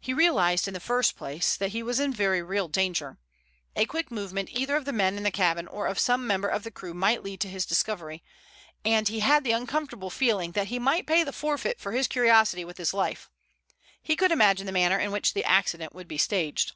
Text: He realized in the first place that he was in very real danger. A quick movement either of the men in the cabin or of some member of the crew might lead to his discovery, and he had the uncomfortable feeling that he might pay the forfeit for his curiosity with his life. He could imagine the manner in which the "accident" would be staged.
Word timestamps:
He 0.00 0.12
realized 0.12 0.66
in 0.66 0.74
the 0.74 0.80
first 0.80 1.14
place 1.16 1.56
that 1.56 1.70
he 1.70 1.84
was 1.84 2.00
in 2.00 2.12
very 2.12 2.42
real 2.42 2.66
danger. 2.66 3.16
A 3.76 3.86
quick 3.86 4.10
movement 4.10 4.48
either 4.50 4.74
of 4.76 4.86
the 4.86 4.92
men 4.92 5.16
in 5.16 5.22
the 5.22 5.30
cabin 5.30 5.68
or 5.68 5.86
of 5.86 6.00
some 6.00 6.26
member 6.26 6.48
of 6.48 6.64
the 6.64 6.70
crew 6.72 6.94
might 6.94 7.22
lead 7.22 7.38
to 7.42 7.48
his 7.48 7.64
discovery, 7.64 8.24
and 8.84 9.06
he 9.06 9.20
had 9.20 9.44
the 9.44 9.52
uncomfortable 9.52 10.10
feeling 10.10 10.50
that 10.50 10.66
he 10.66 10.80
might 10.80 11.06
pay 11.06 11.22
the 11.22 11.30
forfeit 11.32 11.78
for 11.78 11.92
his 11.92 12.08
curiosity 12.08 12.64
with 12.64 12.76
his 12.78 12.92
life. 12.92 13.30
He 14.02 14.16
could 14.16 14.32
imagine 14.32 14.66
the 14.66 14.72
manner 14.72 14.98
in 14.98 15.12
which 15.12 15.32
the 15.32 15.44
"accident" 15.44 15.94
would 15.94 16.08
be 16.08 16.18
staged. 16.18 16.72